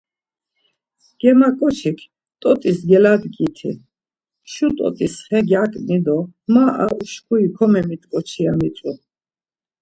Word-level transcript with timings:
Germaǩoçik, 1.19 1.99
“T̆ot̆is 2.41 2.79
geladgiti, 2.89 3.71
şu 4.51 4.67
t̆ot̆is 4.77 5.15
xe 5.25 5.39
gyaǩni 5.49 5.97
do 6.05 6.17
ma 6.53 6.65
ar 6.83 6.91
uşkuri 7.03 7.47
komemit̆ǩoçi” 7.57 8.39
ya 8.45 8.53
mitzu. 8.59 8.91